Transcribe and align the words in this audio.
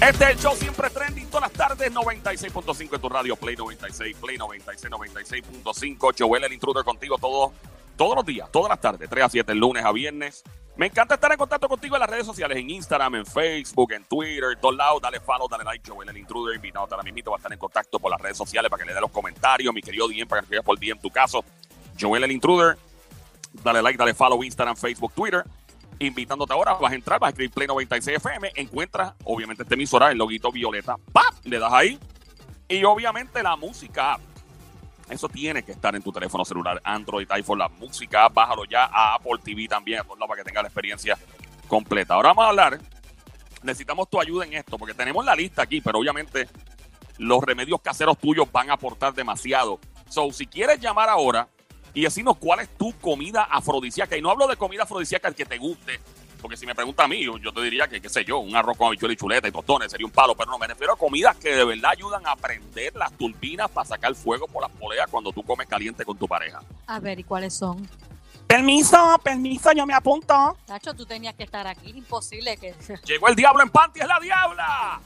Este 0.00 0.24
es 0.26 0.30
el 0.30 0.38
show 0.38 0.54
siempre 0.54 0.88
trending 0.90 1.26
todas 1.26 1.50
las 1.50 1.52
tardes, 1.52 1.92
96.5 1.92 2.94
en 2.94 3.00
tu 3.00 3.08
radio, 3.08 3.34
Play 3.34 3.56
96, 3.56 4.16
Play 4.20 4.38
96, 4.38 4.92
96.5. 4.92 6.14
Joel 6.16 6.44
el 6.44 6.52
intruder 6.52 6.84
contigo 6.84 7.18
todos, 7.18 7.50
todos 7.96 8.14
los 8.14 8.24
días, 8.24 8.48
todas 8.52 8.70
las 8.70 8.80
tardes, 8.80 9.10
3 9.10 9.24
a 9.24 9.28
7, 9.28 9.54
lunes 9.56 9.84
a 9.84 9.90
viernes. 9.90 10.44
Me 10.76 10.86
encanta 10.86 11.16
estar 11.16 11.32
en 11.32 11.36
contacto 11.36 11.68
contigo 11.68 11.96
en 11.96 12.00
las 12.00 12.08
redes 12.08 12.26
sociales, 12.26 12.56
en 12.58 12.70
Instagram, 12.70 13.16
en 13.16 13.26
Facebook, 13.26 13.92
en 13.92 14.04
Twitter, 14.04 14.52
en 14.52 14.60
todos 14.60 14.76
lados. 14.76 15.02
Dale 15.02 15.18
follow, 15.18 15.48
dale 15.48 15.64
like, 15.64 15.90
Joel 15.90 16.08
el 16.08 16.16
intruder, 16.16 16.54
invitado 16.54 16.86
ahora 16.88 17.02
mismo, 17.02 17.32
va 17.32 17.36
a 17.36 17.38
estar 17.38 17.52
en 17.52 17.58
contacto 17.58 17.98
por 17.98 18.12
las 18.12 18.20
redes 18.20 18.36
sociales 18.36 18.70
para 18.70 18.80
que 18.80 18.88
le 18.88 18.94
dé 18.94 19.00
los 19.00 19.10
comentarios, 19.10 19.74
mi 19.74 19.82
querido 19.82 20.06
DM, 20.06 20.28
para 20.28 20.42
que 20.42 20.44
escribas 20.44 20.64
por 20.64 20.78
DM 20.78 21.00
tu 21.00 21.10
caso. 21.10 21.44
Joel 22.00 22.22
el 22.22 22.30
intruder, 22.30 22.78
dale 23.64 23.82
like, 23.82 23.98
dale 23.98 24.14
follow, 24.14 24.44
Instagram, 24.44 24.76
Facebook, 24.76 25.12
Twitter 25.12 25.44
invitándote 25.98 26.52
ahora. 26.52 26.74
Vas 26.74 26.92
a 26.92 26.94
entrar, 26.94 27.18
vas 27.18 27.28
a 27.28 27.30
escribir 27.30 27.50
Play 27.50 27.66
96 27.66 28.16
FM. 28.16 28.52
Encuentras, 28.54 29.14
obviamente, 29.24 29.62
este 29.62 29.74
emisora, 29.74 30.10
el 30.10 30.18
loguito 30.18 30.50
violeta. 30.50 30.96
¡Pap! 31.12 31.34
Le 31.44 31.58
das 31.58 31.72
ahí. 31.72 31.98
Y 32.68 32.84
obviamente 32.84 33.42
la 33.42 33.56
música. 33.56 34.18
Eso 35.08 35.28
tiene 35.28 35.62
que 35.62 35.72
estar 35.72 35.96
en 35.96 36.02
tu 36.02 36.12
teléfono 36.12 36.44
celular, 36.44 36.80
Android, 36.84 37.26
iPhone, 37.30 37.58
la 37.58 37.68
música. 37.68 38.28
Bájalo 38.28 38.66
ya 38.66 38.84
a 38.84 39.14
Apple 39.14 39.38
TV 39.42 39.66
también, 39.66 40.02
para 40.06 40.36
que 40.36 40.44
tenga 40.44 40.60
la 40.60 40.68
experiencia 40.68 41.16
completa. 41.66 42.14
Ahora 42.14 42.28
vamos 42.30 42.44
a 42.44 42.48
hablar. 42.48 42.78
Necesitamos 43.62 44.08
tu 44.10 44.20
ayuda 44.20 44.44
en 44.44 44.52
esto, 44.52 44.76
porque 44.76 44.94
tenemos 44.94 45.24
la 45.24 45.34
lista 45.34 45.62
aquí, 45.62 45.80
pero 45.80 45.98
obviamente 45.98 46.48
los 47.16 47.42
remedios 47.42 47.80
caseros 47.80 48.18
tuyos 48.18 48.50
van 48.52 48.70
a 48.70 48.74
aportar 48.74 49.14
demasiado. 49.14 49.80
So, 50.08 50.30
si 50.30 50.46
quieres 50.46 50.78
llamar 50.78 51.08
ahora, 51.08 51.48
y 51.98 52.02
decirnos 52.02 52.36
cuál 52.36 52.60
es 52.60 52.68
tu 52.78 52.96
comida 53.00 53.42
afrodisíaca. 53.50 54.16
Y 54.16 54.22
no 54.22 54.30
hablo 54.30 54.46
de 54.46 54.56
comida 54.56 54.84
afrodisíaca 54.84 55.32
que 55.32 55.44
te 55.44 55.58
guste, 55.58 55.98
porque 56.40 56.56
si 56.56 56.64
me 56.64 56.72
pregunta 56.72 57.02
a 57.02 57.08
mí, 57.08 57.24
yo, 57.24 57.52
te 57.52 57.60
diría 57.60 57.88
que, 57.88 58.00
qué 58.00 58.08
sé 58.08 58.24
yo, 58.24 58.38
un 58.38 58.54
arroz 58.54 58.76
con 58.76 58.86
habichuela 58.86 59.14
y 59.14 59.16
chuleta 59.16 59.48
y 59.48 59.50
tostones 59.50 59.90
sería 59.90 60.06
un 60.06 60.12
palo, 60.12 60.36
pero 60.36 60.48
no, 60.48 60.58
me 60.58 60.68
refiero 60.68 60.92
a 60.92 60.96
comidas 60.96 61.36
que 61.38 61.56
de 61.56 61.64
verdad 61.64 61.90
ayudan 61.90 62.24
a 62.24 62.36
prender 62.36 62.94
las 62.94 63.10
turbinas 63.14 63.68
para 63.68 63.84
sacar 63.84 64.14
fuego 64.14 64.46
por 64.46 64.62
las 64.62 64.70
poleas 64.70 65.08
cuando 65.10 65.32
tú 65.32 65.42
comes 65.42 65.66
caliente 65.66 66.04
con 66.04 66.16
tu 66.16 66.28
pareja. 66.28 66.60
A 66.86 67.00
ver, 67.00 67.18
¿y 67.18 67.24
cuáles 67.24 67.54
son? 67.54 67.88
Permiso, 68.46 69.20
permiso, 69.24 69.72
yo 69.72 69.84
me 69.84 69.92
apunto. 69.92 70.56
Tacho, 70.66 70.94
tú 70.94 71.04
tenías 71.04 71.34
que 71.34 71.42
estar 71.42 71.66
aquí, 71.66 71.90
imposible 71.90 72.56
que... 72.58 72.76
Llegó 73.06 73.26
el 73.26 73.34
diablo 73.34 73.64
en 73.64 73.70
panty, 73.70 73.98
es 73.98 74.06
la 74.06 74.20
diabla. 74.20 75.00